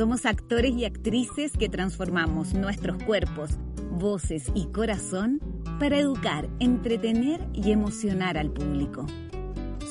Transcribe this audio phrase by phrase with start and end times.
[0.00, 3.50] Somos actores y actrices que transformamos nuestros cuerpos,
[3.90, 5.40] voces y corazón
[5.78, 9.04] para educar, entretener y emocionar al público.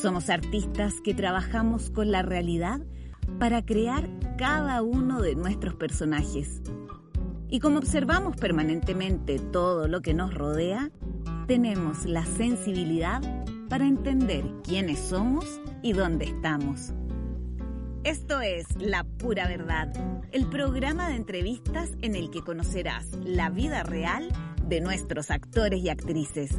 [0.01, 2.81] Somos artistas que trabajamos con la realidad
[3.37, 6.63] para crear cada uno de nuestros personajes.
[7.47, 10.89] Y como observamos permanentemente todo lo que nos rodea,
[11.45, 13.21] tenemos la sensibilidad
[13.69, 16.95] para entender quiénes somos y dónde estamos.
[18.05, 19.91] Esto es La Pura Verdad,
[20.31, 24.29] el programa de entrevistas en el que conocerás la vida real
[24.63, 26.55] de nuestros actores y actrices.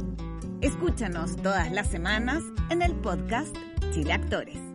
[0.61, 3.55] Escúchanos todas las semanas en el podcast
[3.91, 4.70] Chile Actores.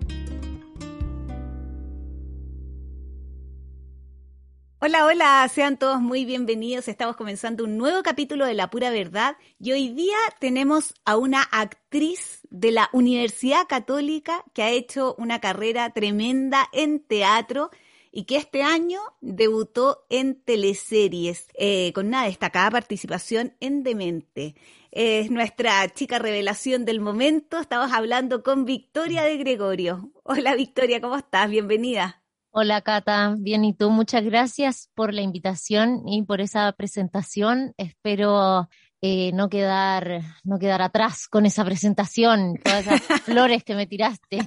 [4.88, 6.86] Hola, hola, sean todos muy bienvenidos.
[6.86, 11.42] Estamos comenzando un nuevo capítulo de La Pura Verdad y hoy día tenemos a una
[11.42, 17.70] actriz de la Universidad Católica que ha hecho una carrera tremenda en teatro
[18.12, 24.54] y que este año debutó en teleseries eh, con una destacada participación en Demente.
[24.92, 27.59] Es nuestra chica revelación del momento.
[27.59, 30.12] Estamos hablando con Victoria de Gregorio.
[30.23, 31.51] Hola Victoria, ¿cómo estás?
[31.51, 32.23] Bienvenida.
[32.59, 37.74] Hola Cata, bien y tú, muchas gracias por la invitación y por esa presentación.
[37.76, 38.71] Espero
[39.02, 44.38] eh, no quedar no quedar atrás con esa presentación, todas esas flores que me tiraste.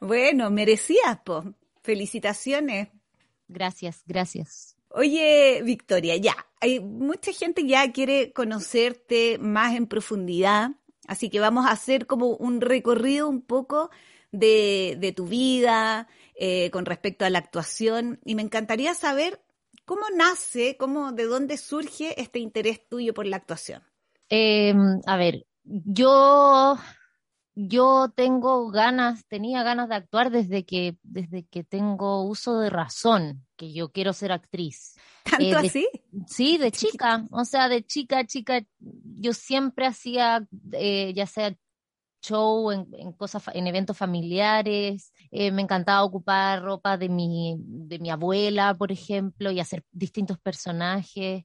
[0.00, 1.44] Bueno, merecías, po.
[1.82, 2.88] Felicitaciones.
[3.46, 4.74] Gracias, gracias.
[4.88, 10.70] Oye, Victoria, ya, hay mucha gente ya quiere conocerte más en profundidad,
[11.06, 13.90] así que vamos a hacer como un recorrido un poco
[14.32, 19.40] de, de tu vida, eh, con respecto a la actuación y me encantaría saber
[19.84, 23.82] cómo nace, cómo, de dónde surge este interés tuyo por la actuación.
[24.28, 26.78] Em, a ver, yo,
[27.54, 33.46] yo tengo ganas, tenía ganas de actuar desde que, desde que tengo uso de razón,
[33.56, 34.96] que yo quiero ser actriz.
[35.24, 35.88] ¿Tanto Eh, de- así?
[36.26, 41.56] Sí, de chica, o sea, de chica, chica, yo siempre hacía, eh, ya sea
[42.22, 48.10] show en, cosas, en eventos familiares, eh, me encantaba ocupar ropa de mi, de mi
[48.10, 51.44] abuela, por ejemplo, y hacer distintos personajes.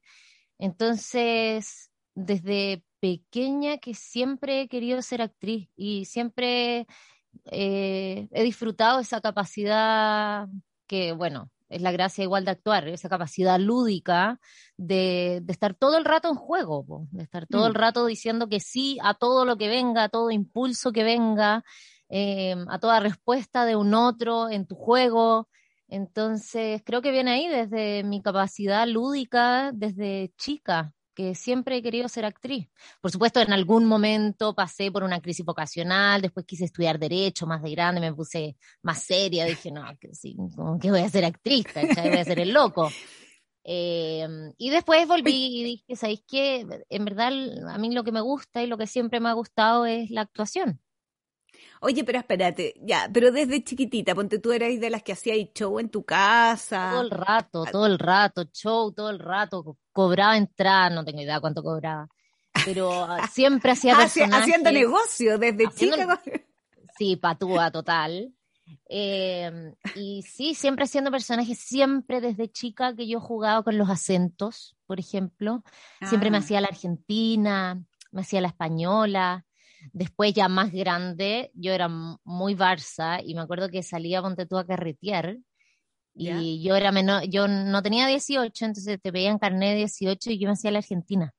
[0.58, 6.86] Entonces, desde pequeña que siempre he querido ser actriz y siempre
[7.46, 10.48] eh, he disfrutado esa capacidad
[10.86, 14.40] que, bueno, es la gracia igual de actuar, esa capacidad lúdica
[14.76, 17.76] de, de estar todo el rato en juego, po, de estar todo el Mm.
[17.76, 21.64] rato diciendo que sí a todo lo que venga, a todo impulso que venga,
[22.08, 25.48] eh, a toda respuesta de un otro en tu juego.
[25.88, 32.08] Entonces, creo que viene ahí desde mi capacidad lúdica desde chica, que siempre he querido
[32.08, 32.68] ser actriz.
[33.00, 37.60] Por supuesto, en algún momento pasé por una crisis vocacional, después quise estudiar Derecho más
[37.60, 41.24] de grande, me puse más seria, dije, no, que sí, como que voy a ser
[41.24, 42.10] actriz, ¿cachai?
[42.10, 42.88] Voy a ser el loco.
[43.70, 46.66] Eh, y después volví y dije, ¿sabéis qué?
[46.88, 47.34] En verdad,
[47.68, 50.22] a mí lo que me gusta y lo que siempre me ha gustado es la
[50.22, 50.80] actuación.
[51.80, 55.78] Oye, pero espérate, ya, pero desde chiquitita, ponte tú eras de las que hacías show
[55.78, 56.90] en tu casa.
[56.92, 61.20] Todo el rato, todo el rato, show, todo el rato, co- cobraba entrada, no tengo
[61.20, 62.08] idea cuánto cobraba,
[62.64, 64.42] pero ah, siempre hacía personajes.
[64.42, 66.22] haciendo negocio desde Haciendo- chica.
[66.98, 68.34] Sí, patúa total.
[68.88, 74.76] Eh, y sí, siempre haciendo personajes, siempre desde chica que yo jugaba con los acentos,
[74.86, 75.62] por ejemplo.
[76.08, 77.80] Siempre me Ah, hacía la argentina,
[78.10, 79.44] me hacía la española.
[79.92, 81.88] Después, ya más grande, yo era
[82.24, 85.36] muy Barça y me acuerdo que salía ponte tú a carretear
[86.14, 90.38] y yo era menor, yo no tenía 18, entonces te pedían carnet de 18 y
[90.40, 91.32] yo me hacía la argentina.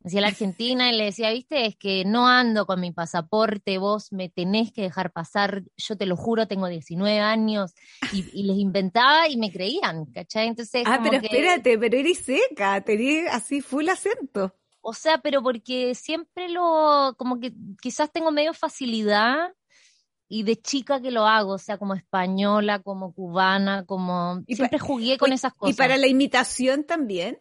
[0.00, 3.76] Me hacía la argentina y le decía, viste, es que no ando con mi pasaporte,
[3.78, 7.74] vos me tenés que dejar pasar, yo te lo juro, tengo 19 años
[8.14, 10.46] y, y les inventaba y me creían, ¿cachai?
[10.48, 14.54] Entonces, Ah, como pero que- espérate, pero eres seca, tenés así full acento.
[14.88, 19.52] O sea, pero porque siempre lo, como que quizás tengo medio facilidad
[20.28, 24.78] y de chica que lo hago, o sea, como española, como cubana, como Y siempre
[24.78, 25.76] jugué con esas Y cosas.
[25.76, 27.40] para la imitación también.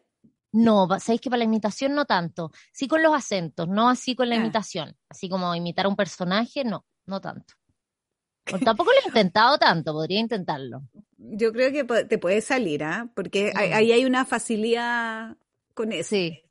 [0.54, 4.30] No, sabéis que para la imitación no tanto, sí con los acentos, no así con
[4.30, 4.40] la Ah.
[4.40, 7.54] imitación, así como imitar a un personaje, no, no tanto.
[8.54, 10.82] O tampoco lo he intentado tanto, podría intentarlo.
[11.18, 13.10] Yo creo que te puede salir, ¿ah?
[13.14, 13.74] Porque ahí Mm.
[13.74, 15.36] ahí hay una facilidad
[15.74, 16.10] con eso.
[16.12, 16.42] Sí.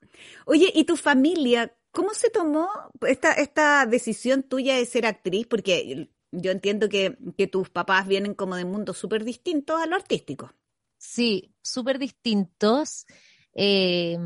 [0.44, 1.76] Oye, ¿y tu familia?
[1.90, 2.68] ¿Cómo se tomó
[3.06, 5.46] esta, esta decisión tuya de ser actriz?
[5.46, 9.96] Porque yo entiendo que, que tus papás vienen como de mundos súper distintos a lo
[9.96, 10.52] artístico.
[10.98, 13.06] Sí, súper distintos.
[13.54, 14.18] Eh,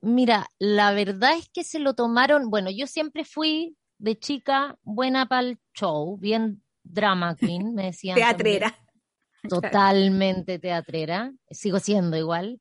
[0.00, 5.26] mira, la verdad es que se lo tomaron, bueno, yo siempre fui de chica buena
[5.26, 8.16] para el show, bien, drama queen, me decían.
[8.16, 8.74] Teatrera.
[9.48, 12.60] Totalmente teatrera, sigo siendo igual.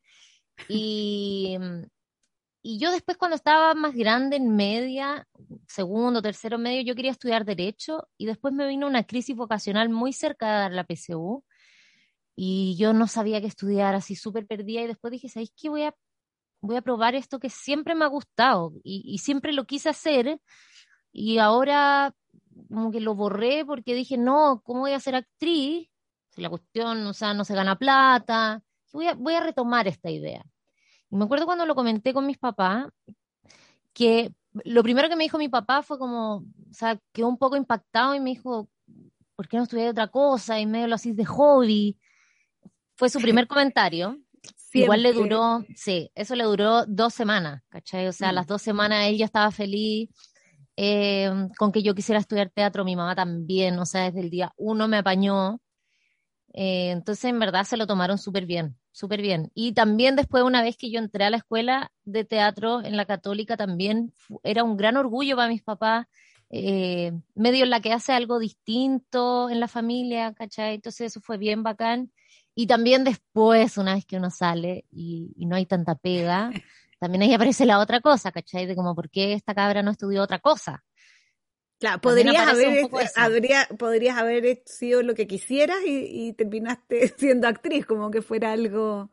[0.68, 1.58] Y,
[2.62, 5.28] y yo después cuando estaba más grande, en media,
[5.68, 10.14] segundo, tercero medio, yo quería estudiar derecho y después me vino una crisis vocacional muy
[10.14, 11.44] cerca de dar la PSU
[12.36, 15.70] y yo no sabía qué estudiar, así súper perdida y después dije, ¿sabéis qué?
[15.70, 15.96] Voy a,
[16.62, 20.40] voy a probar esto que siempre me ha gustado y, y siempre lo quise hacer
[21.12, 22.14] y ahora
[22.70, 25.90] como que lo borré porque dije, no, ¿cómo voy a ser actriz?
[26.30, 28.65] Si la cuestión, o sea, no se gana plata.
[28.96, 30.44] Voy a, voy a retomar esta idea.
[31.12, 32.88] Y me acuerdo cuando lo comenté con mis papás,
[33.94, 34.34] que
[34.64, 38.16] lo primero que me dijo mi papá fue como, o sea, quedó un poco impactado
[38.16, 38.70] y me dijo,
[39.36, 40.60] ¿por qué no estudié otra cosa?
[40.60, 41.98] Y medio lo hacís de hobby.
[42.96, 44.18] Fue su primer comentario.
[44.74, 48.08] Igual le duró, sí, eso le duró dos semanas, ¿cachai?
[48.08, 48.36] O sea, mm.
[48.36, 50.10] las dos semanas él ya estaba feliz
[50.78, 54.52] eh, con que yo quisiera estudiar teatro, mi mamá también, o sea, desde el día
[54.58, 55.62] uno me apañó.
[56.54, 59.52] Eh, entonces, en verdad, se lo tomaron súper bien, súper bien.
[59.54, 63.06] Y también después, una vez que yo entré a la escuela de teatro en la
[63.06, 66.08] católica, también era un gran orgullo para mis papás,
[66.50, 70.76] eh, medio en la que hace algo distinto en la familia, ¿cachai?
[70.76, 72.14] Entonces, eso fue bien bacán.
[72.56, 76.52] Y también después, una vez que uno sale y, y no hay tanta pega,
[77.00, 78.66] también ahí aparece la otra cosa, ¿cachai?
[78.66, 80.86] De como, ¿por qué esta cabra no estudió otra cosa?
[81.80, 88.12] Claro, podrías haber, habría, podrías haber sido lo que quisieras y, terminaste siendo actriz, como
[88.12, 89.10] que fuera algo...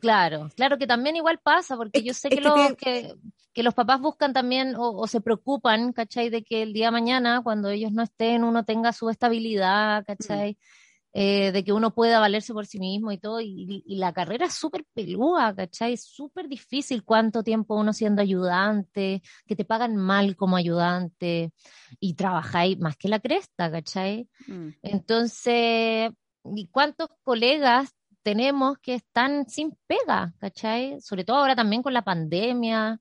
[0.00, 4.32] Claro, claro que también igual pasa, porque yo sé que, los, que, los papás buscan
[4.32, 6.28] también o, se preocupan, ¿cachai?
[6.28, 10.52] De que el día de mañana, cuando ellos no estén, uno tenga su estabilidad, ¿cachai?
[10.52, 10.81] Mm.
[11.14, 14.54] Eh, de que uno pueda valerse por sí mismo y todo, y, la carrera es
[14.54, 15.92] súper pelúa, ¿cachai?
[15.92, 21.52] Es súper difícil cuánto tiempo uno siendo ayudante, que te pagan mal como ayudante,
[22.00, 24.26] y trabajáis más que la cresta, ¿cachai?
[24.46, 24.68] Mm.
[24.82, 26.12] Entonces,
[26.44, 30.98] ¿y cuántos colegas tenemos que están sin pega, ¿cachai?
[31.02, 33.00] Sobre todo ahora también con la pandemia,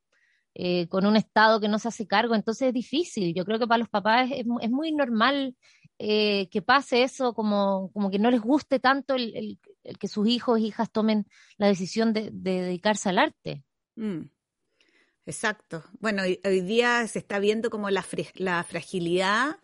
[0.53, 3.33] eh, con un Estado que no se hace cargo, entonces es difícil.
[3.33, 5.55] Yo creo que para los papás es, es muy normal
[6.03, 9.59] eh, que pase eso, como, como que no les guste tanto el,
[9.99, 11.27] que sus hijos e hijas tomen
[11.57, 13.63] la decisión de, dedicarse al arte.
[13.95, 14.21] Mm.
[15.27, 15.83] Exacto.
[15.99, 18.03] Bueno, hoy, día se está viendo como la,
[18.33, 19.59] la fragilidad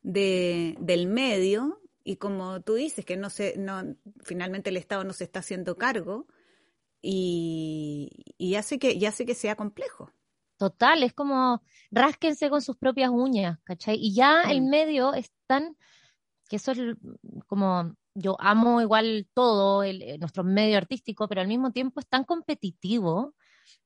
[0.00, 3.82] de, del medio y como tú dices, que no se, no,
[4.22, 6.26] finalmente el Estado no se está haciendo cargo
[7.02, 10.10] y, y hace, que, y hace que sea complejo.
[10.56, 13.96] Total, es como rásquense con sus propias uñas, ¿cachai?
[14.00, 14.68] Y ya el mm.
[14.70, 15.76] medio es tan,
[16.48, 16.78] que eso es
[17.46, 22.08] como, yo amo igual todo, el, eh, nuestro medio artístico, pero al mismo tiempo es
[22.08, 23.34] tan competitivo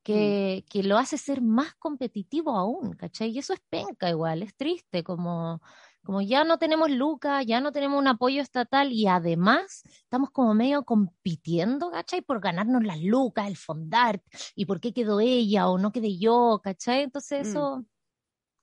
[0.03, 0.71] que, mm.
[0.71, 3.31] que lo hace ser más competitivo aún, ¿cachai?
[3.31, 5.61] Y eso es penca igual, es triste, como
[6.09, 10.55] como ya no tenemos lucas, ya no tenemos un apoyo estatal y además estamos como
[10.55, 12.23] medio compitiendo, ¿cachai?
[12.23, 14.23] Por ganarnos las lucas, el fondart,
[14.55, 17.03] y por qué quedó ella o no quedé yo, ¿cachai?
[17.03, 17.51] Entonces mm.
[17.51, 17.85] eso,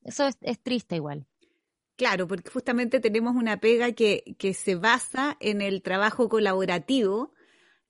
[0.02, 1.28] eso es, triste igual.
[1.96, 7.34] Claro, porque justamente tenemos una pega que, que se basa en el trabajo colaborativo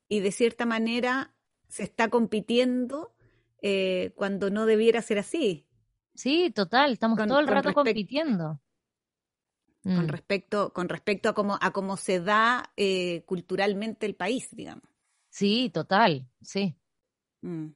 [0.07, 1.33] y de cierta manera
[1.67, 3.15] se está compitiendo
[3.61, 5.67] eh, cuando no debiera ser así.
[6.13, 8.61] Sí, total, estamos todo el rato compitiendo
[9.85, 10.09] con mm.
[10.09, 14.83] respecto, con respecto a cómo, a cómo se da eh, culturalmente el país, digamos.
[15.29, 16.75] Sí, total, sí.
[17.41, 17.67] Mm.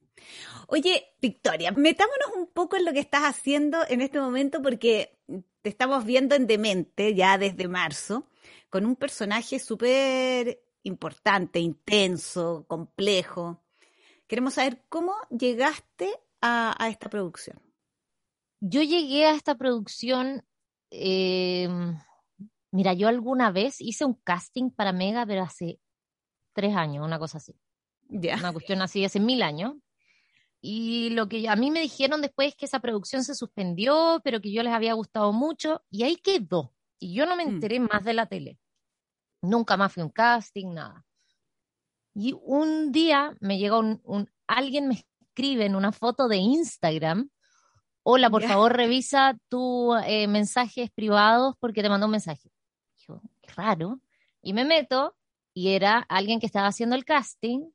[0.67, 5.18] Oye, Victoria, metámonos un poco en lo que estás haciendo en este momento porque
[5.61, 8.27] te estamos viendo en Demente ya desde marzo,
[8.69, 13.63] con un personaje súper importante, intenso, complejo.
[14.27, 17.61] Queremos saber cómo llegaste a, a esta producción.
[18.61, 20.43] Yo llegué a esta producción
[20.91, 21.67] eh,
[22.71, 25.79] mira, yo alguna vez hice un casting para Mega, pero hace
[26.53, 27.55] tres años, una cosa así.
[28.09, 29.75] Una cuestión así, hace mil años.
[30.61, 34.41] Y lo que a mí me dijeron después es que esa producción se suspendió, pero
[34.41, 36.73] que yo les había gustado mucho, y ahí quedó.
[36.99, 37.49] Y yo no me mm.
[37.49, 38.59] enteré más de la tele.
[39.41, 41.05] Nunca más fui a un casting, nada.
[42.13, 47.29] Y un día me llegó un alguien me escribe en una foto de Instagram
[48.03, 52.49] hola, por favor revisa tus eh, mensajes privados porque te mandó un mensaje.
[52.97, 53.99] Yo, qué raro.
[54.41, 55.15] Y me meto
[55.53, 57.69] y era alguien que estaba haciendo el casting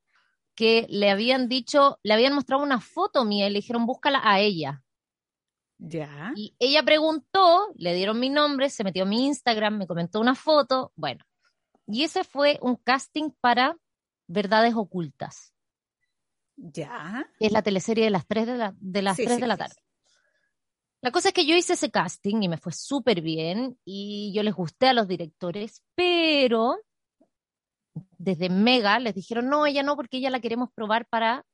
[0.55, 4.41] que le habían dicho, le habían mostrado una foto mía y le dijeron búscala a
[4.41, 4.83] ella.
[5.79, 6.33] Ya.
[6.37, 10.35] Y ella preguntó, le dieron mi nombre, se metió a mi Instagram, me comentó una
[10.35, 11.25] foto, bueno.
[11.87, 13.77] Y ese fue un casting para
[14.27, 15.53] Verdades Ocultas.
[16.57, 17.27] Ya.
[17.41, 19.75] Es la teleserie de las 3 de la, de las de la tarde.
[21.03, 24.43] La cosa es que yo hice ese casting y me fue súper bien y yo
[24.43, 26.79] les gusté a los directores, pero
[28.25, 31.45] desde Mega les dijeron, no, ella no, porque ella la queremos probar para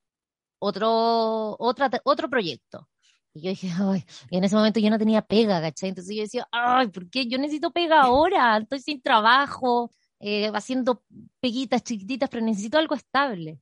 [0.58, 2.88] otro, otra, otro proyecto.
[3.34, 5.90] Y yo dije, ay, y en ese momento yo no tenía pega, ¿cachai?
[5.90, 7.26] Entonces yo decía, ay, ¿por qué?
[7.26, 11.04] Yo necesito pega ahora, estoy sin trabajo, eh, haciendo
[11.40, 13.60] peguitas chiquititas, pero necesito algo estable.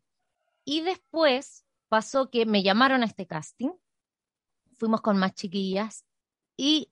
[0.65, 3.71] Y después pasó que me llamaron a este casting
[4.79, 6.05] fuimos con más chiquillas
[6.57, 6.91] y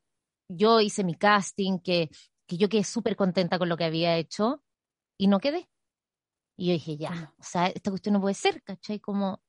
[0.48, 2.10] yo hice mi casting, que,
[2.46, 4.62] que yo quedé súper contenta con lo que había hecho
[5.16, 5.68] y no quedé.
[6.56, 8.98] Y yo dije, ya, o sea, esta cuestión no puede ser, ¿cachai?
[8.98, 9.42] Como,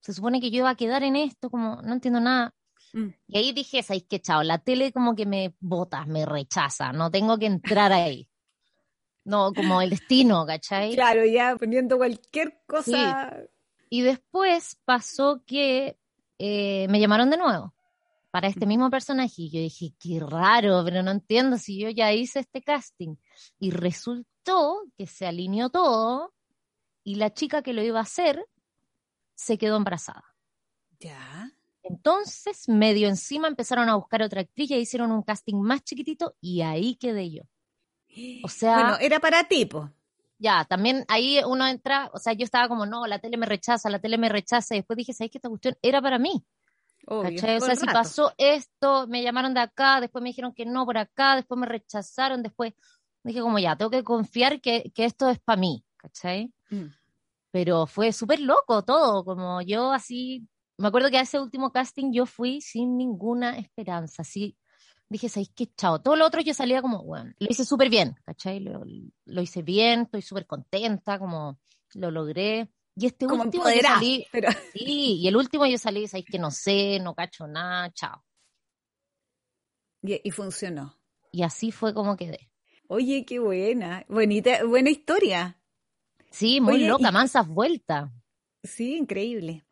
[0.00, 2.54] se supone que yo iba a quedar en esto, como, no entiendo nada.
[2.92, 3.08] Mm.
[3.28, 4.42] Y ahí dije, ¿sabes qué, chao?
[4.42, 8.28] La tele como que me bota, me rechaza, no tengo que entrar ahí.
[9.24, 10.94] No, como el destino, ¿cachai?
[10.94, 13.34] Claro, ya poniendo cualquier cosa.
[13.88, 15.98] Y después pasó que
[16.38, 17.74] eh, me llamaron de nuevo
[18.30, 19.34] para este mismo personaje.
[19.42, 23.16] Y yo dije, qué raro, pero no entiendo si yo ya hice este casting.
[23.58, 26.34] Y resultó que se alineó todo
[27.04, 28.44] y la chica que lo iba a hacer
[29.34, 30.24] se quedó embarazada.
[30.98, 31.52] Ya.
[31.82, 36.62] Entonces, medio encima empezaron a buscar otra actriz y hicieron un casting más chiquitito y
[36.62, 37.42] ahí quedé yo.
[38.42, 38.74] O sea.
[38.74, 39.90] Bueno, era para tipo.
[40.38, 43.88] Ya, también ahí uno entra, o sea, yo estaba como, no, la tele me rechaza,
[43.88, 45.38] la tele me rechaza, y después dije, ¿sabes qué?
[45.38, 46.44] Esta cuestión era para mí.
[47.06, 50.98] O sea, si pasó esto, me llamaron de acá, después me dijeron que no por
[50.98, 52.72] acá, después me rechazaron, después
[53.22, 56.52] dije como ya, tengo que confiar que, que esto es para mí, ¿cachai?
[56.70, 56.86] Mm.
[57.50, 60.46] Pero fue súper loco todo, como yo así,
[60.76, 64.56] me acuerdo que a ese último casting yo fui sin ninguna esperanza, así
[65.08, 65.68] dije, ¿sabéis qué?
[65.76, 66.00] Chao.
[66.00, 68.60] Todo lo otro yo salía como, bueno, lo hice súper bien, ¿cachai?
[68.60, 68.82] Lo,
[69.24, 71.58] lo hice bien, estoy súper contenta, como
[71.94, 72.68] lo logré.
[72.96, 74.48] Y este último yo salí, pero...
[74.72, 78.24] sí, y el último yo salí, sabéis que no sé, no cacho nada, chao.
[80.02, 81.00] Y, funcionó.
[81.32, 82.50] Y así fue como quedé.
[82.88, 85.58] Oye, qué buena, bonita, buena historia.
[86.34, 88.10] Sí, muy loca, mansas vueltas.
[88.64, 89.64] Sí, increíble.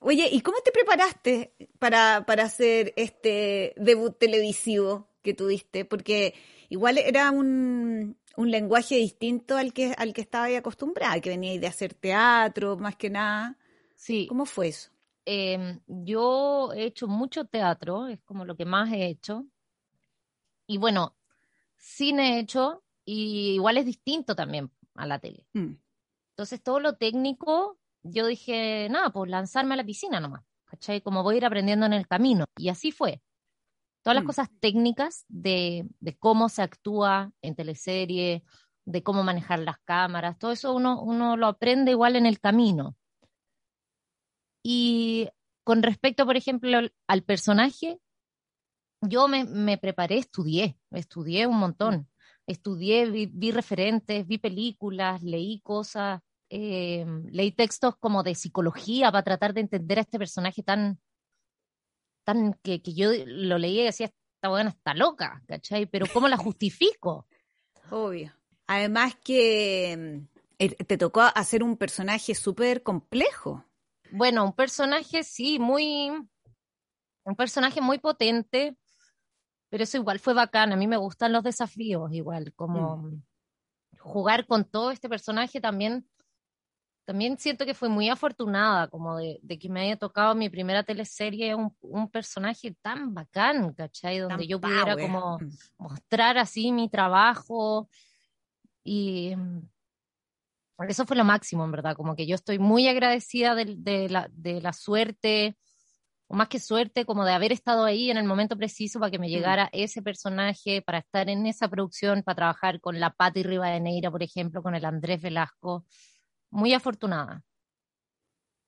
[0.00, 5.86] Oye, ¿y cómo te preparaste para, para hacer este debut televisivo que tuviste?
[5.86, 6.34] Porque
[6.68, 11.66] igual era un, un lenguaje distinto al que, al que estaba acostumbrada, que venía de
[11.66, 13.56] hacer teatro, más que nada.
[13.96, 14.26] Sí.
[14.26, 14.90] ¿Cómo fue eso?
[15.24, 19.46] Em, yo he hecho mucho teatro, es como lo que más he hecho.
[20.66, 21.16] Y bueno,
[21.78, 25.46] cine he hecho, y igual es distinto también a la tele.
[25.54, 25.72] Mm.
[26.32, 31.00] Entonces, todo lo técnico, yo dije, nada, pues lanzarme a la piscina nomás, ¿cachai?
[31.00, 32.46] Como voy a ir aprendiendo en el camino.
[32.56, 33.22] Y así fue.
[34.02, 34.26] Todas las mm.
[34.26, 38.44] cosas técnicas de, cómo se actúa en teleserie,
[38.84, 42.96] de cómo manejar las cámaras, todo eso uno, uno lo aprende igual en el camino.
[44.64, 45.28] Y
[45.64, 48.00] con respecto, por ejemplo, al personaje,
[49.00, 52.08] yo me, preparé, estudié, estudié un montón.
[52.46, 56.20] Estudié, vi, referentes, vi películas, leí cosas,
[56.50, 61.00] eh, leí textos como de psicología para tratar de entender a este personaje tan,
[62.24, 65.86] tan que, yo lo leía y decía, esta buena está loca, ¿cachai?
[65.86, 67.26] Pero ¿cómo la justifico?
[67.90, 68.32] Obvio.
[68.66, 70.26] Además que
[70.58, 73.64] mm, te tocó hacer un personaje súper complejo.
[74.10, 76.10] Bueno, un personaje, sí, muy,
[77.24, 78.76] un personaje muy potente,
[79.72, 80.70] pero eso igual fue bacán.
[80.70, 83.22] A mí me gustan los desafíos, igual, como mm.
[84.00, 86.06] jugar con todo este personaje también
[87.06, 91.54] también siento que fue muy afortunada, como de, que me haya tocado mi primera teleserie
[91.54, 94.18] un, un personaje tan bacán, ¿cachai?
[94.18, 95.50] Donde yo pudiera como mm.
[95.78, 97.88] mostrar así mi trabajo
[98.84, 99.34] y
[100.86, 104.60] eso fue lo máximo, en verdad, como que yo estoy muy agradecida de, la, de
[104.60, 105.56] la suerte,
[106.32, 109.18] o más que suerte, como de haber estado ahí en el momento preciso para que
[109.18, 109.30] me mm.
[109.30, 114.22] llegara ese personaje, para estar en esa producción, para trabajar con la Patti Rivadeneira, por
[114.22, 115.84] ejemplo, con el Andrés Velasco
[116.50, 117.42] muy afortunada.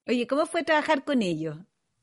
[0.07, 1.57] Oye, ¿cómo fue trabajar con ellos?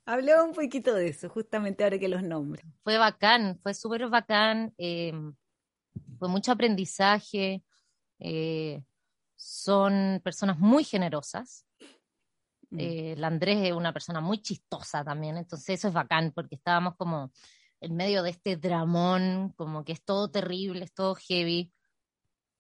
[0.05, 2.65] Hablé un poquito de eso, justamente ahora que los nombres.
[2.83, 5.35] Fue bacán, fue súper bacán, em,
[6.17, 7.63] fue mucho aprendizaje,
[8.17, 8.83] eh,
[9.35, 11.67] son personas muy generosas.
[12.71, 12.79] Mm.
[12.79, 16.95] Eh, el Andrés es una persona muy chistosa también, entonces eso es bacán porque estábamos
[16.95, 17.31] como
[17.81, 21.71] en medio de este dramón, como que es todo terrible, es todo heavy.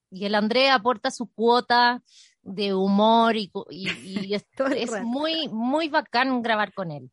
[0.09, 2.03] Y el Andrés aporta su cuota
[2.41, 4.45] de humor y, y, es,
[5.03, 7.09] muy, muy bacán grabar con él.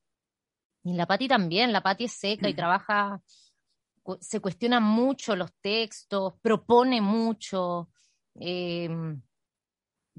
[0.83, 2.57] Y la Patti también, la Patti es seca y mm.
[2.57, 3.23] trabaja,
[4.21, 7.91] se cuestiona mucho los textos, propone mucho.
[8.35, 9.21] Em,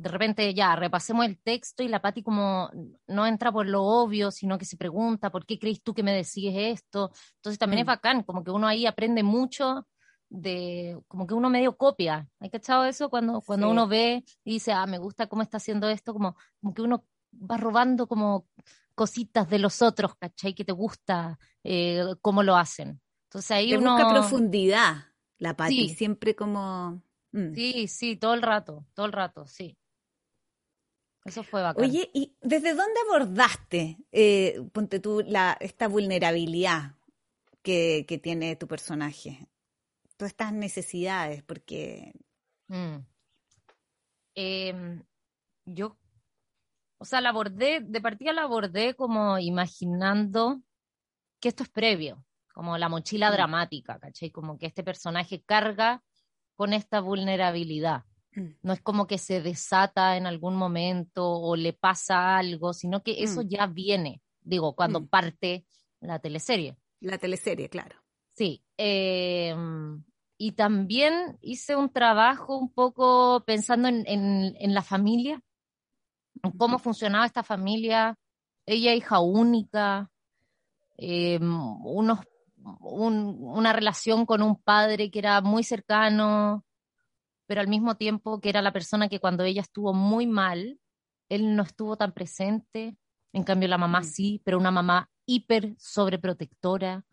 [0.01, 2.69] de repente ya repasemos el texto y la Patti como
[3.07, 6.13] no entra por lo obvio, sino que se pregunta, ¿por qué crees tú que me
[6.13, 7.11] decís esto?
[7.35, 7.87] Entonces también es Mm.
[7.87, 9.87] bacán, como que uno ahí aprende mucho
[10.29, 12.27] de, como que uno medio copia.
[12.39, 13.09] ¿Hay cachado eso?
[13.09, 13.71] Cuando, cuando Sí.
[13.71, 17.03] uno ve y dice, ah, me gusta cómo está haciendo esto, como, como que uno
[17.33, 18.47] va robando como
[18.95, 20.53] cositas de los otros, ¿cachai?
[20.53, 23.01] Que te gusta eh, cómo lo hacen.
[23.25, 23.93] Entonces ahí Te uno...
[23.95, 24.95] busca profundidad,
[25.39, 25.95] la Pati, Sí.
[25.95, 27.01] siempre como...
[27.31, 27.53] mm.
[27.55, 29.77] Sí, sí, todo el rato, todo el rato, sí.
[31.25, 31.83] Eso fue bacán.
[31.83, 36.95] Oye, ¿y desde dónde abordaste, eh, ponte tú, la, esta vulnerabilidad
[37.61, 39.47] que, que tiene tu personaje?
[40.17, 42.13] Todas estas necesidades, porque...
[42.67, 42.97] Mm.
[44.35, 45.03] Em,
[45.65, 45.97] yo,
[46.97, 50.61] o sea, la abordé, de partida la abordé como imaginando
[51.39, 53.33] que esto es previo, como la mochila Mm.
[53.33, 54.31] dramática, ¿cachai?
[54.31, 56.03] Como que este personaje carga
[56.55, 58.03] con esta vulnerabilidad.
[58.33, 58.47] Mm.
[58.61, 63.23] No es como que se desata en algún momento o le pasa algo, sino que
[63.23, 63.47] eso Mm.
[63.47, 65.07] ya viene, digo, cuando Mm.
[65.07, 65.65] parte
[66.01, 66.77] la teleserie.
[67.01, 67.95] La teleserie, claro.
[68.33, 70.03] Sí, em,
[70.37, 75.41] y también hice un trabajo un poco pensando en, en- en la familia,
[76.43, 78.15] en cómo funcionaba esta familia,
[78.65, 80.09] ella hija única,
[80.97, 81.41] em,
[81.85, 82.19] unos,
[82.81, 86.63] un- una relación con un padre que era muy cercano,
[87.49, 90.79] pero al mismo tiempo que era la persona que cuando ella estuvo muy mal,
[91.29, 92.95] él no estuvo tan presente,
[93.33, 94.03] en cambio la mamá Mm.
[94.03, 97.03] sí, pero una mamá hiper sobreprotectora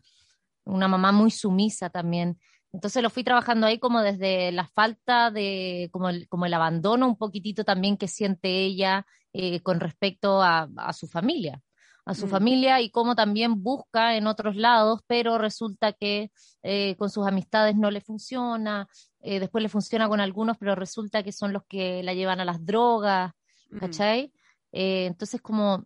[0.63, 2.37] una mamá muy sumisa también.
[2.73, 7.07] Entonces lo fui trabajando ahí como desde la falta de, como el, como el abandono
[7.07, 11.61] un poquitito también que siente ella eh, con respecto a, a su familia,
[12.05, 12.29] a su Mm.
[12.29, 16.31] familia y cómo también busca en otros lados, pero resulta que
[16.63, 18.87] eh, con sus amistades no le funciona,
[19.35, 22.45] eh, después le funciona con algunos, pero resulta que son los que la llevan a
[22.45, 23.33] las drogas,
[23.69, 23.79] Mm.
[23.79, 24.31] ¿cachai?
[24.71, 25.85] Eh, entonces como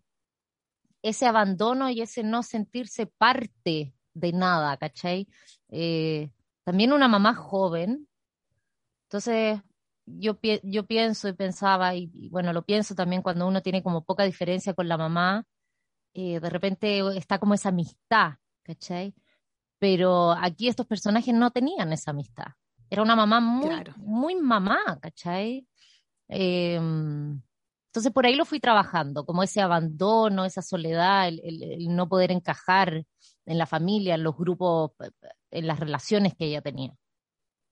[1.01, 5.27] ese abandono y ese no sentirse parte de nada, ¿cachai?
[5.69, 6.29] Eh,
[6.63, 8.07] también una mamá joven.
[9.07, 9.59] Entonces,
[10.05, 13.81] yo, pi- yo pienso y pensaba, y, y bueno, lo pienso también cuando uno tiene
[13.83, 15.45] como poca diferencia con la mamá,
[16.13, 19.15] eh, de repente está como esa amistad, ¿cachai?
[19.79, 22.47] Pero aquí estos personajes no tenían esa amistad.
[22.91, 23.93] Era una mamá muy, Claro.
[23.97, 25.65] muy mamá, ¿cachai?
[26.27, 31.95] Eh, entonces por ahí lo fui trabajando, como ese abandono, esa soledad, el, el- el
[31.95, 33.05] no poder encajar
[33.45, 34.91] en la familia, en los grupos,
[35.49, 36.93] en las relaciones que ella tenía.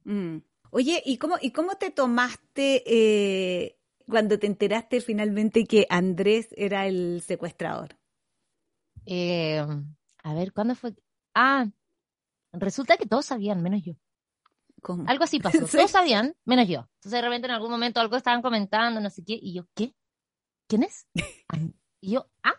[0.05, 0.37] Mm.
[0.71, 3.77] Oye, ¿y cómo, ¿y cómo te tomaste eh,
[4.07, 7.97] cuando te enteraste finalmente que Andrés era el secuestrador?
[9.05, 9.65] Eh,
[10.23, 10.93] a ver, ¿cuándo fue?
[11.33, 11.65] Ah,
[12.53, 13.93] resulta que todos sabían, menos yo.
[14.81, 15.03] ¿Cómo?
[15.07, 15.65] Algo así pasó.
[15.67, 15.77] Sí.
[15.77, 16.87] Todos sabían, menos yo.
[16.95, 19.93] Entonces de repente en algún momento algo estaban comentando, no sé qué, y yo, ¿qué?
[20.67, 21.07] ¿Quién es?
[22.01, 22.53] Y yo, ah,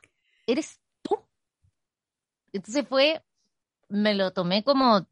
[0.47, 1.17] ¿eres tú?
[2.53, 3.23] Entonces fue,
[3.89, 5.07] me lo tomé como,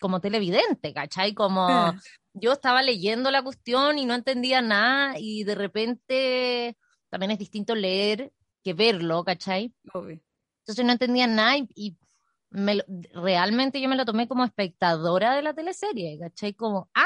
[0.00, 1.34] como televidente, ¿cachai?
[1.34, 1.94] Como Ah.
[2.32, 6.78] yo estaba leyendo la cuestión y no entendía nada, y de repente
[7.10, 9.74] también es distinto leer que verlo, ¿cachai?
[9.92, 10.18] Obvio.
[10.60, 11.98] Entonces no entendía nada y, y
[12.54, 16.54] me lo- realmente yo me lo tomé como espectadora de la teleserie, ¿cachai?
[16.54, 17.04] Como, ah,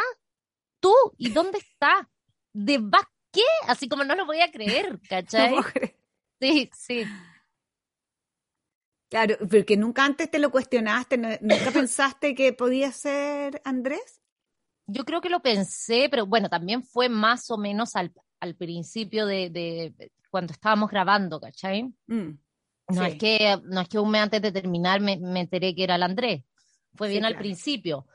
[0.80, 2.08] tú, ¿y dónde está?
[2.52, 2.78] ¿De
[3.32, 3.42] qué?
[3.66, 5.50] Así como no lo voy a creer, ¿cachai?
[5.50, 5.94] ¿Cómo crees?
[6.40, 7.04] Sí, sí.
[9.10, 14.20] Claro, porque nunca antes te lo cuestionaste, no- nunca pensaste que podía ser Andrés.
[14.86, 19.26] Yo creo que lo pensé, pero bueno, también fue más o menos al, al principio
[19.26, 21.84] de, de cuando estábamos grabando, ¿cachai?
[22.06, 22.38] Mm,
[22.88, 23.10] No sí.
[23.12, 25.96] es que, no es que un mes antes de terminar me, me enteré que era
[25.96, 26.44] el Andrés.
[26.94, 28.06] Fue Sí, bien al principio.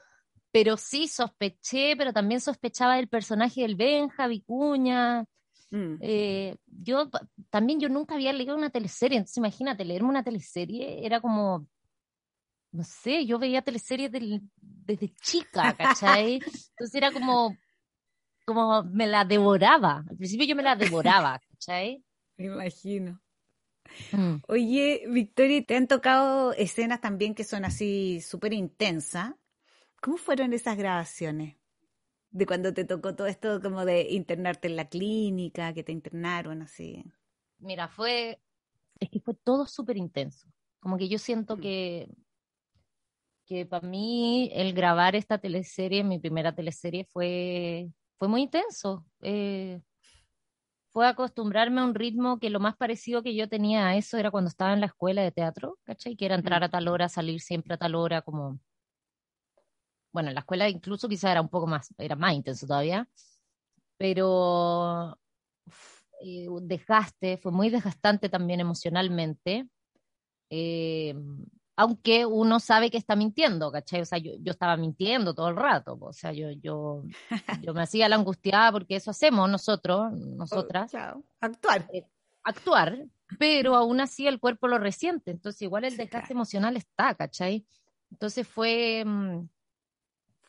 [0.51, 5.25] Pero sí sospeché, pero también sospechaba del personaje del Benja, Vicuña.
[5.71, 5.95] Mm.
[5.99, 7.09] Eh, yo
[7.49, 11.65] también yo nunca había leído una teleserie, entonces imagínate, leerme una teleserie era como,
[12.71, 16.35] no sé, yo veía teleseries del- desde chica, ¿cachai?
[16.71, 17.55] Entonces era como,
[18.45, 20.03] como me la devoraba.
[20.07, 22.03] Al principio yo me la devoraba, ¿cachai?
[22.37, 23.22] Me imagino.
[24.11, 24.43] Mm.
[24.47, 29.33] Oye, Victoria, ¿te han tocado escenas también que son así súper intensas?
[30.01, 31.55] ¿Cómo fueron esas grabaciones?
[32.31, 36.61] De cuando te tocó todo esto como de internarte en la clínica, que te internaron
[36.61, 37.03] así.
[37.59, 38.41] Mira, fue,
[38.99, 40.47] es que fue todo súper intenso.
[40.79, 41.61] Como que yo siento Mm.
[41.61, 42.09] que,
[43.45, 49.05] que para mí el grabar esta teleserie, mi primera teleserie, fue, fue muy intenso.
[49.21, 49.79] Eh,
[50.93, 54.29] fue acostumbrarme a un ritmo que lo más parecido que yo tenía a eso era
[54.29, 56.15] cuando estaba en la escuela de teatro, ¿cachai?
[56.15, 58.59] Que era entrar a tal hora, salir siempre a tal hora, como...
[60.11, 63.09] Bueno, en la escuela incluso quizá era un poco más, era más intenso todavía,
[63.97, 65.17] pero
[66.21, 69.67] eh, desgaste, fue muy desgastante también emocionalmente.
[70.51, 71.15] Eh,
[71.75, 74.01] aunque uno sabe que está mintiendo, ¿cachai?
[74.01, 77.03] O sea, yo, yo estaba mintiendo todo el rato, o sea, yo, yo,
[77.61, 80.91] yo me hacía la angustiada porque eso hacemos nosotros, nosotras.
[80.91, 81.87] Claro, actuar.
[81.91, 82.05] Eh,
[82.43, 83.05] actuar,
[83.39, 87.65] pero aún así el cuerpo lo resiente, entonces igual el desgaste emocional está, ¿cachai?
[88.11, 89.47] Entonces fue, mm,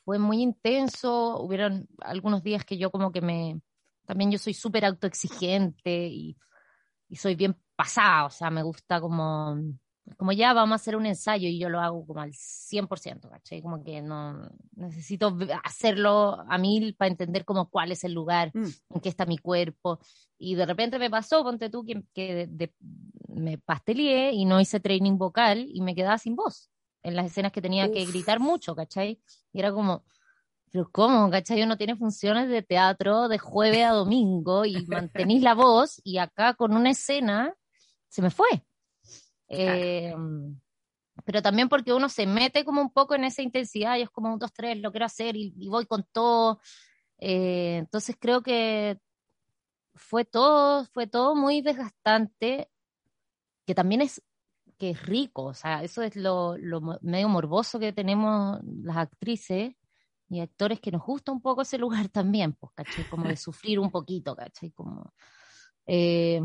[0.04, 3.60] fue muy intenso, hubieron algunos días que yo como que me,
[4.04, 6.36] también yo soy súper autoexigente y,
[7.08, 9.56] y soy bien pasada, o sea, me gusta como
[10.16, 13.62] como ya vamos a hacer un ensayo y yo lo hago como al 100%, ¿cachai?
[13.62, 18.66] Como que no necesito hacerlo a mil para entender como cuál es el lugar, mm.
[18.90, 19.98] en qué está mi cuerpo.
[20.38, 22.48] Y de repente me pasó, ponte tú, que, que
[23.28, 26.70] me pastelié y no hice training vocal y me quedaba sin voz
[27.02, 29.20] en las escenas que tenía que gritar mucho, ¿cachai?
[29.52, 30.04] Y era como,
[30.72, 31.30] pero ¿cómo?
[31.30, 31.62] ¿Cachai?
[31.62, 36.54] Uno tiene funciones de teatro de jueves a domingo y mantenís la voz y acá
[36.54, 37.54] con una escena
[38.08, 38.64] se me fue.
[39.48, 40.14] Eh,
[41.24, 44.32] pero también porque uno se mete como un poco en esa intensidad y es como
[44.32, 46.60] un, dos, tres, lo quiero hacer y, voy con todo.
[47.18, 48.98] Eh, entonces creo que
[49.94, 52.68] fue todo, fue todo muy desgastante,
[53.64, 54.22] que también es
[54.76, 59.76] que es rico, o sea, eso es lo, lo medio morboso que tenemos las actrices
[60.28, 63.08] y actores que nos gusta un poco ese lugar también, pues, ¿cachai?
[63.08, 64.72] Como de sufrir un poquito, ¿cachai?
[64.72, 65.14] Como,
[65.86, 66.40] eh,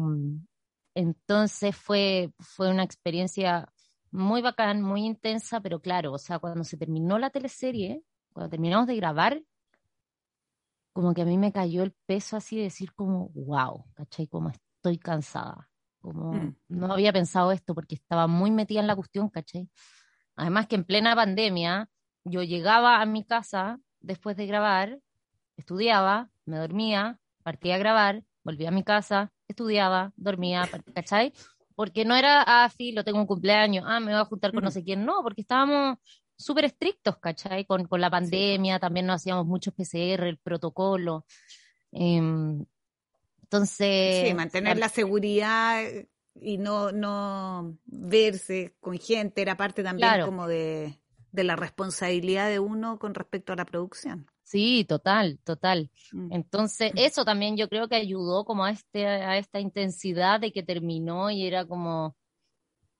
[0.95, 3.71] entonces fue, fue una experiencia
[4.11, 8.87] muy bacán, muy intensa, pero claro, o sea, cuando se terminó la teleserie, cuando terminamos
[8.87, 9.41] de grabar,
[10.93, 14.27] como que a mí me cayó el peso así de decir como, wow, ¿cachai?
[14.27, 15.69] Como estoy cansada,
[16.01, 16.55] como mm.
[16.69, 19.69] no había pensado esto porque estaba muy metida en la cuestión, ¿cachai?
[20.35, 21.89] Además que en plena pandemia,
[22.23, 24.99] yo llegaba a mi casa después de grabar,
[25.57, 31.33] estudiaba, me dormía, partía a grabar, volvía a mi casa, estudiaba, dormía, ¿cachai?
[31.75, 34.63] Porque no era, ah, sí, lo tengo un cumpleaños, ah, me voy a juntar con
[34.63, 35.97] no sé quién, no, porque estábamos
[36.37, 37.65] súper estrictos, ¿cachai?
[37.65, 41.25] Con, con la pandemia, también no hacíamos muchos PCR, el protocolo.
[41.91, 42.65] Em,
[43.43, 44.27] entonces...
[44.27, 45.83] Sí, mantener la seguridad
[46.35, 50.99] y no, no verse con gente era parte también como de,
[51.31, 54.29] de la responsabilidad de uno con respecto a la producción.
[54.49, 55.91] Sí, total, total.
[56.11, 56.33] Mm.
[56.33, 60.63] Entonces, eso también yo creo que ayudó como a, este, a esta intensidad de que
[60.63, 62.17] terminó y era como,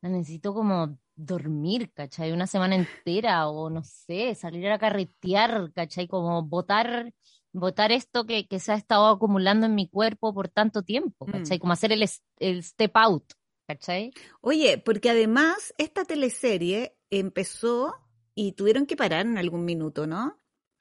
[0.04, 2.34] necesito como dormir, ¿cachai?
[2.34, 6.08] Una semana entera o no sé, salir a carretear, ¿cachai?
[6.08, 7.12] Como botar,
[7.52, 11.58] botar esto que, que se ha estado acumulando en mi cuerpo por tanto tiempo, ¿cachai?
[11.58, 11.62] Mm.
[11.62, 12.08] Como hacer el,
[12.38, 13.34] el step out,
[13.68, 14.12] ¿cachai?
[14.42, 17.96] Oye, porque además esta teleserie empezó
[18.36, 20.39] y tuvieron que parar en algún minuto, ¿no?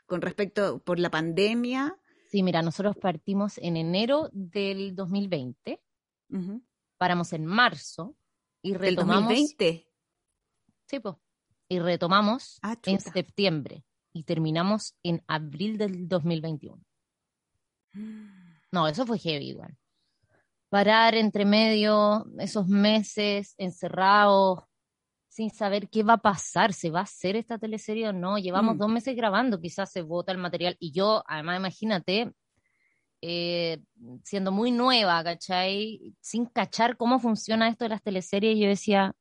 [0.08, 1.96] Con respecto por la pandemia?
[2.30, 5.80] Sí, mira, nosotros partimos en enero del 2020,
[6.96, 8.16] paramos en marzo
[8.62, 9.30] y retomamos.
[9.30, 9.88] ¿El 2020?
[10.86, 11.14] Sí, pues.
[11.68, 16.82] Y retomamos ah, en septiembre y terminamos en abril del 2021.
[18.70, 19.78] No, eso fue heavy igual.
[20.68, 24.64] Parar entre medio esos meses encerrados,
[25.38, 28.38] sin saber qué va a pasar, se va a hacer esta teleserie o no.
[28.38, 28.78] Llevamos mm.
[28.78, 30.76] dos meses grabando, quizás se vota el material.
[30.80, 32.32] Y yo, además, imagínate,
[33.22, 33.80] eh,
[34.24, 36.12] siendo muy nueva, ¿cachai?
[36.20, 39.14] Sin cachar cómo funciona esto de las teleseries, yo decía,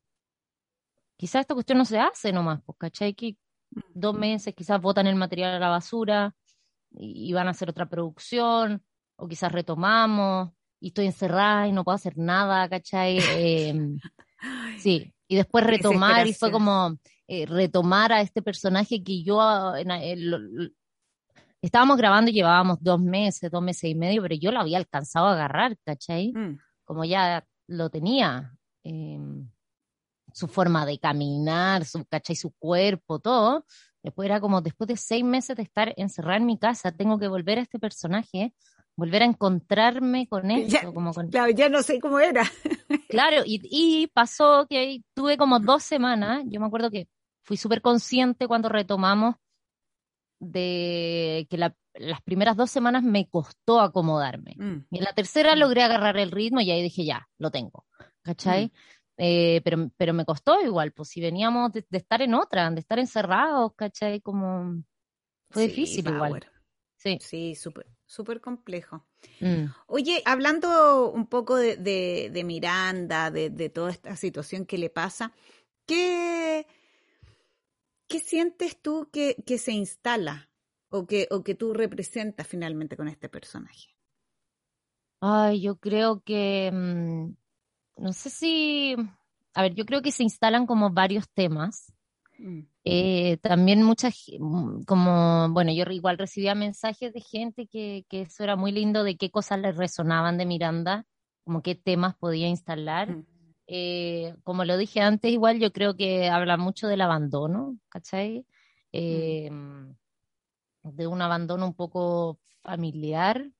[1.17, 3.13] quizás esta cuestión no se hace nomás, pues, ¿cachai?
[3.13, 3.37] Que
[3.69, 4.19] dos mm.
[4.19, 6.35] meses quizás votan el material a la basura
[6.89, 8.83] y, van a hacer otra producción,
[9.17, 10.49] o quizás retomamos
[10.79, 13.17] y estoy encerrada y no puedo hacer nada, ¿cachai?
[13.37, 13.99] Em,
[14.79, 19.75] sí, y después retomar, y fue como eh, retomar a este personaje que yo ah,
[21.61, 25.27] estábamos grabando y llevábamos dos meses, dos meses y medio, pero yo lo había alcanzado
[25.27, 26.31] a agarrar, ¿cachai?
[26.33, 26.59] Mm.
[26.85, 28.53] Como ya lo tenía.
[28.83, 29.49] Em,
[30.33, 32.35] su forma de caminar, su, ¿cachai?
[32.35, 33.65] Su cuerpo, todo.
[34.03, 37.27] Después era como, después de seis meses de estar encerrada en mi casa, tengo que
[37.27, 38.53] volver a este personaje
[38.97, 40.93] volver a encontrarme con esto.
[40.93, 41.29] como con...
[41.29, 42.43] Claro, ya no sé cómo era.
[43.09, 47.07] claro, y, y pasó que tuve como dos semanas, yo me acuerdo que
[47.43, 49.35] fui súper consciente cuando retomamos
[50.39, 54.55] de que las primeras dos semanas me costó acomodarme.
[54.57, 54.85] Mm.
[54.91, 55.59] Y en la tercera mm.
[55.59, 57.85] logré agarrar el ritmo y ahí dije, ya, lo tengo.
[58.23, 58.65] ¿Cachai?
[58.65, 58.71] Mm.
[59.19, 62.99] Eh, pero, pero me costó igual, pues si veníamos de, estar en otra, de estar
[62.99, 64.21] encerrados, ¿cachai?
[64.21, 64.83] Como
[65.49, 66.45] fue difícil igual.
[66.97, 69.05] Sí, sí, súper súper complejo.
[69.41, 69.65] Mm.
[69.85, 75.33] Oye, hablando un poco de, Miranda, de, toda esta situación que le pasa,
[75.85, 76.65] ¿qué,
[78.07, 80.49] qué sientes tú que, se instala
[80.89, 83.95] o que, o que tú representas finalmente con este personaje?
[85.19, 87.35] Ay, yo creo que, mm,
[87.97, 88.95] no sé si,
[89.53, 91.91] a ver, yo creo que se instalan como varios temas.
[92.37, 92.59] Mm.
[92.83, 98.43] Eh, también muchas, mm, como, bueno, yo igual recibía mensajes de gente que, que eso
[98.43, 101.05] era muy lindo, de qué cosas les resonaban de Miranda,
[101.43, 103.09] como qué temas podía instalar.
[103.09, 103.25] Mm.
[103.67, 108.45] Eh, como lo dije antes, igual yo creo que habla mucho del abandono, ¿cachai?
[108.93, 109.49] Eh,
[110.83, 113.51] de un abandono un poco familiar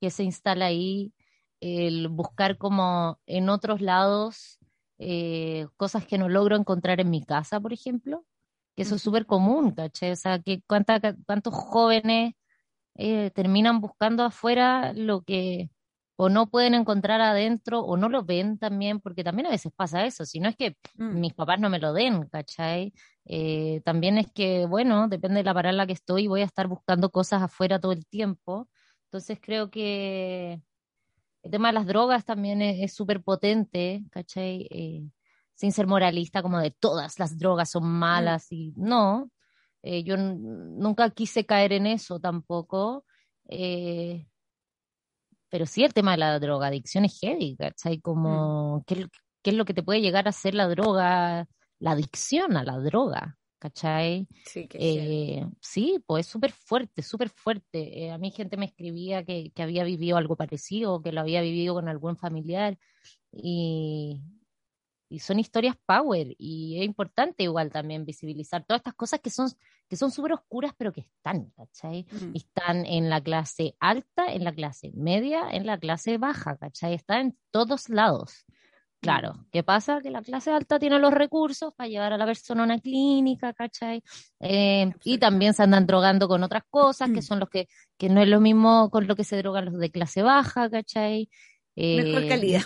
[0.00, 1.12] que se instala ahí,
[1.60, 4.57] el buscar como en otros lados
[4.98, 8.24] eh, cosas que no logro encontrar en mi casa, por ejemplo,
[8.76, 10.12] que eso es súper común, ¿cachai?
[10.12, 12.34] O sea, que cuánta, cuántos jóvenes
[12.96, 15.70] eh, terminan buscando afuera lo que
[16.16, 20.04] o no pueden encontrar adentro o no lo ven también, porque también a veces pasa
[20.04, 21.20] eso, si no es que Mm.
[21.20, 22.92] mis papás no me lo den, ¿cachai?
[23.24, 26.44] Eh, también es que, bueno, depende de la parada en la que estoy, voy a
[26.44, 28.68] estar buscando cosas afuera todo el tiempo.
[29.04, 30.60] Entonces creo que
[31.48, 34.68] el tema de las drogas también es súper potente, ¿cachai?
[34.70, 35.02] Eh,
[35.54, 37.98] sin ser moralista, como de todas las drogas son Mm.
[37.98, 39.30] malas y no,
[39.82, 43.04] eh, yo nunca quise caer en eso tampoco.
[43.50, 44.26] eh,
[45.48, 47.96] pero sí el tema de la drogadicción es heavy, ¿cachai?
[47.96, 48.00] Mm.
[48.02, 49.08] Como, ¿qué, es lo-
[49.42, 51.46] qué es lo que te puede llegar a hacer la droga,
[51.78, 54.28] la adicción a la droga, ¿cachai?
[54.44, 54.78] Sí, que.
[54.80, 58.04] Eh, sí, pues es súper fuerte, súper fuerte.
[58.04, 61.40] Eh, a mí gente me escribía que, que había vivido algo parecido, que lo había
[61.42, 62.78] vivido con algún familiar
[63.32, 64.22] y,
[65.08, 69.50] y son historias power y es importante igual también visibilizar todas estas cosas que son
[69.88, 72.06] que son súper oscuras pero que están, ¿cachai?
[72.10, 72.36] Mm.
[72.36, 76.92] Están en la clase alta, en la clase media, en la clase baja, ¿cachai?
[76.94, 78.44] Está en todos lados.
[79.00, 80.00] Claro, ¿qué pasa?
[80.02, 83.52] Que la clase alta tiene los recursos para llevar a la persona a una clínica,
[83.52, 84.02] ¿cachai?
[84.40, 88.20] Eh, y también se andan drogando con otras cosas, que son los que, que no
[88.20, 91.28] es lo mismo con lo que se drogan los de clase baja, ¿cachai?
[91.76, 92.62] Mejor Eh, calidad.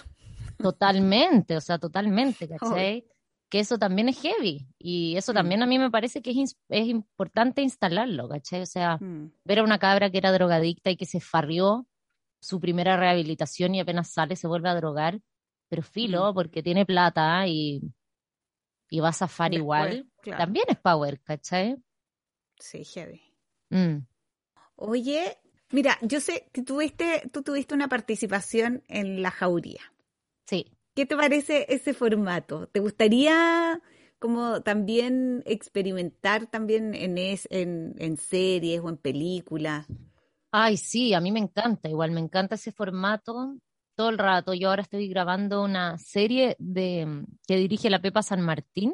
[0.59, 2.49] Totalmente, o sea, totalmente.
[2.89, 3.05] ¿cachai?
[3.51, 5.35] Que eso también es heavy y eso Mm.
[5.35, 8.63] también a mí me parece que es, es importante instalarlo, ¿cachai?
[8.63, 9.33] O sea, Mm.
[9.45, 11.87] ver a una cabra que era drogadicta y que se farrió
[12.41, 15.21] su primera rehabilitación y apenas sale se vuelve a drogar,
[15.73, 16.35] pero filo, Mm.
[16.35, 17.81] porque tiene plata y,
[18.91, 20.45] y va a zafar Después, igual, claro.
[20.45, 21.77] también es power, ¿cachai?
[22.59, 23.23] Sí, heavy.
[23.71, 24.05] Mm,
[24.77, 25.39] Oye,
[25.71, 29.81] mira, yo sé que tuviste, tú tuviste una participación en La Jauría.
[30.47, 30.67] sí.
[30.95, 32.67] ¿Qué te parece ese formato?
[32.69, 33.81] ¿Te gustaría
[34.19, 39.87] como también experimentar también en, es, en, en series o en películas?
[40.51, 43.57] Ay, sí, a mí me encanta, igual me encanta ese formato
[43.95, 44.55] todo el rato.
[44.55, 48.93] Yo ahora estoy grabando una serie de que dirige la Pepa San Martín,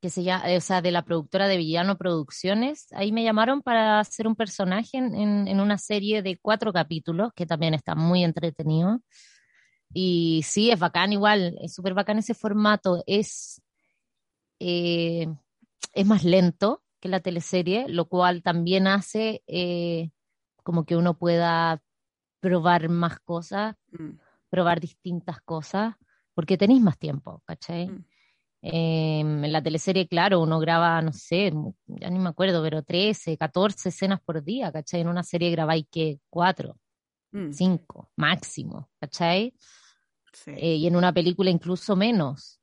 [0.00, 2.86] que se llama, o sea, de la productora de Villano Producciones.
[2.92, 7.32] Ahí me llamaron para hacer un personaje en, en- en una serie de cuatro capítulos,
[7.34, 9.00] que también está muy entretenido.
[9.92, 13.02] Y sí, es bacán igual, es súper bacán ese formato.
[13.06, 13.60] Es,
[14.60, 15.26] eh,
[15.94, 20.10] es más lento que la teleserie, lo cual también hace eh,
[20.62, 21.80] como que uno pueda
[22.40, 24.18] probar más cosas, Mm.
[24.50, 25.94] probar distintas cosas,
[26.34, 27.88] porque tenéis más tiempo, ¿cachai?
[27.88, 28.04] Mm.
[28.62, 31.52] Eh, en la teleserie, claro, uno graba, no sé,
[31.86, 35.00] ya ni me acuerdo, pero 13, 14 escenas por día, ¿cachai?
[35.00, 36.76] En una serie grabáis que cuatro,
[37.30, 37.52] Mm.
[37.52, 39.54] cinco, máximo, ¿cachai?
[40.32, 40.50] Sí.
[40.56, 42.60] Eh, y en una película incluso menos.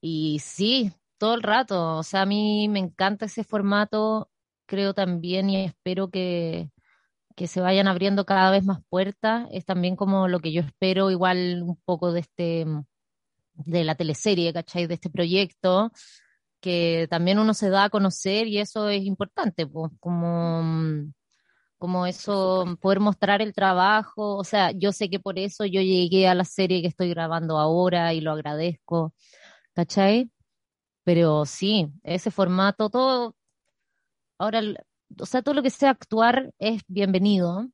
[0.00, 4.30] Y sí, todo el rato, o sea, a mí me encanta ese formato,
[4.66, 6.70] creo también y espero que,
[7.36, 9.48] que se vayan abriendo cada vez más puertas.
[9.52, 12.66] Es también como lo que yo espero, igual un poco de este,
[13.54, 14.86] de la teleserie, ¿cachai?
[14.86, 15.92] De este proyecto,
[16.60, 20.62] que también uno se da a conocer y eso es importante, pues, como,
[21.78, 24.36] como eso, poder mostrar el trabajo.
[24.36, 27.58] O sea, yo sé que por eso yo llegué a la serie que estoy grabando
[27.58, 29.14] ahora y lo agradezco,
[29.74, 30.30] ¿cachai?
[31.04, 33.36] Pero sí, ese formato, todo,
[34.38, 34.60] ahora,
[35.20, 37.68] o sea, todo lo que sea actuar es bienvenido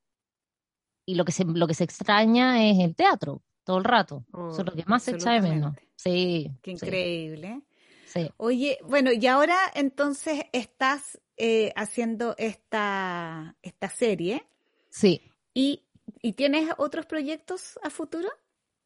[1.06, 4.24] y lo que se, lo que se extraña es el teatro, todo el rato.
[4.50, 5.74] Eso es lo que más se echa de menos.
[5.96, 7.62] Sí, Qué sí, increíble.
[8.06, 8.30] sí.
[8.36, 14.44] Oye, bueno, y ahora entonces estás eh, haciendo esta, esta serie
[14.90, 15.20] Sí,
[15.54, 15.84] y,
[16.22, 18.28] y tienes otros proyectos a futuro.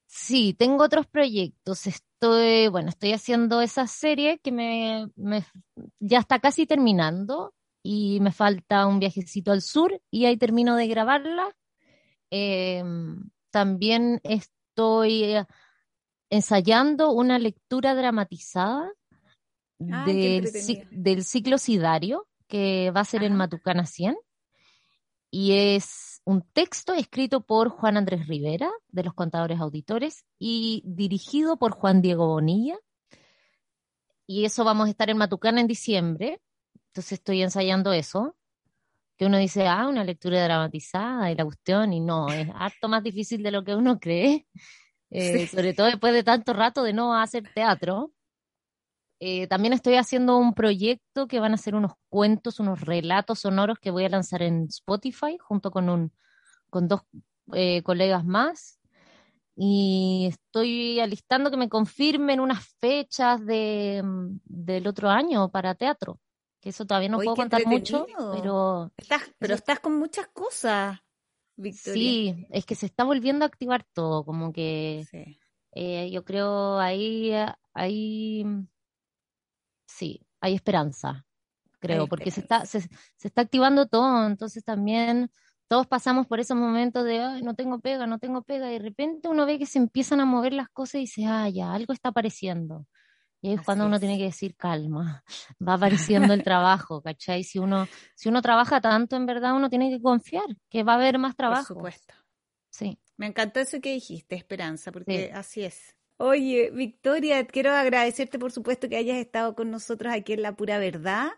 [0.07, 1.87] sí, tengo otros proyectos.
[1.87, 5.45] Estoy, bueno, estoy haciendo esa serie que me, me-
[6.01, 10.87] ya está casi terminando y me falta un viajecito al sur y ahí termino de
[10.87, 11.55] grabarla.
[12.31, 15.45] Em, también estoy eh,
[16.31, 18.91] ensayando una lectura dramatizada
[19.79, 20.49] del,
[20.91, 23.35] del ciclo Sidario, que va a ser en.
[23.35, 24.17] Matucana 100.
[25.31, 31.57] Y es un texto escrito por Juan Andrés Rivera, de los Contadores Auditores, y dirigido
[31.57, 32.79] por Juan Diego Bonilla.
[34.27, 36.41] Y eso vamos a estar en Matucana en diciembre.
[36.93, 38.37] Entonces estoy ensayando eso.
[39.17, 43.03] Que uno dice, ah, una lectura dramatizada y la cuestión, y no, es harto más
[43.03, 44.47] difícil de lo que uno cree.
[45.15, 48.15] Eh, sobre todo después de tanto rato de no hacer teatro.
[49.21, 53.79] Eh, también estoy haciendo un proyecto que van a ser unos cuentos, unos relatos sonoros
[53.79, 56.13] que voy a lanzar en Spotify junto con, un,
[56.71, 57.03] con dos
[57.53, 58.81] eh, colegas más.
[59.55, 66.19] Y estoy alistando que me confirmen unas fechas de, mm, del otro año para teatro.
[66.63, 68.91] Que eso todavía no puedo contar mucho, pero...
[68.97, 70.99] Estás, pero estás con muchas cosas.
[71.73, 75.05] Sí, es que se está volviendo a activar todo, como que
[75.73, 77.33] eh, yo creo ahí,
[77.75, 78.47] ahí
[79.87, 81.27] sí, hay esperanza,
[81.79, 82.89] creo, porque se está, se,
[83.23, 85.31] está activando todo, entonces también
[85.69, 88.79] todos pasamos por esos momentos de, ay, no tengo pega, no tengo pega, y de
[88.79, 91.93] repente uno ve que se empiezan a mover las cosas y dice, ah, ya, algo
[91.93, 92.87] está apareciendo.
[93.43, 95.25] Y ahí es cuando uno tiene que decir calma,
[95.69, 97.43] va apareciendo el trabajo, ¿cachai?
[97.43, 100.97] Si uno, si uno trabaja tanto, en verdad uno tiene que confiar que va a
[100.97, 101.75] haber más trabajo.
[101.75, 102.15] Por supuesto.
[102.71, 102.99] Sí.
[103.17, 105.97] Me encantó eso que dijiste, Esperanza, porque así es.
[106.19, 110.79] Oye, Victoria, quiero agradecerte por supuesto que hayas estado con nosotros aquí en La Pura
[110.79, 111.33] Verdad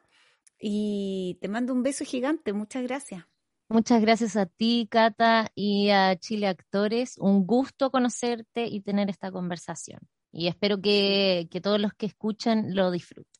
[0.60, 2.52] y te mando un beso gigante.
[2.52, 3.24] Muchas gracias.
[3.70, 7.16] Muchas gracias a ti, Cata, y a Chile Actores.
[7.16, 10.00] Un gusto conocerte y tener esta conversación
[10.34, 13.32] y espero que, todos los que escuchan lo disfruten.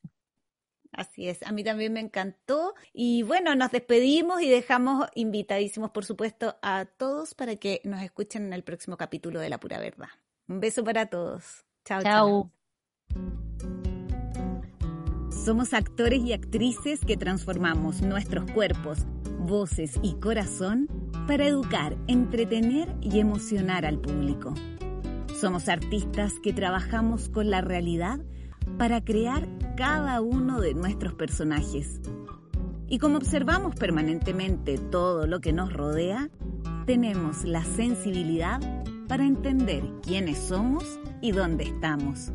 [0.92, 2.74] Así es, a mí también me encantó.
[2.92, 8.46] Y bueno, nos despedimos y dejamos invitadísimos, por supuesto, a todos para que nos escuchen
[8.46, 10.06] en el próximo capítulo de La Pura Verdad.
[10.46, 11.64] Un beso para todos.
[11.84, 12.52] Chao, chao.
[15.44, 19.00] Somos actores y actrices que transformamos nuestros cuerpos,
[19.40, 20.88] voces y corazón
[21.26, 24.54] para educar, entretener y emocionar al público.
[25.40, 28.20] Somos artistas que trabajamos con la realidad
[28.78, 32.00] para crear cada uno de nuestros personajes.
[32.88, 36.30] Y como observamos permanentemente todo lo que nos rodea,
[36.86, 38.60] tenemos la sensibilidad
[39.08, 42.32] para entender quiénes somos y dónde estamos.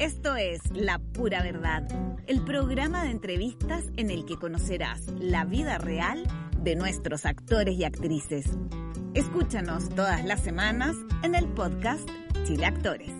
[0.00, 1.86] Esto es La Pura Verdad,
[2.26, 7.84] el programa de entrevistas en el que conocerás la vida real de nuestros actores y
[7.84, 8.46] actrices.
[9.12, 12.08] Escúchanos todas las semanas en el podcast
[12.46, 13.19] Chile Actores.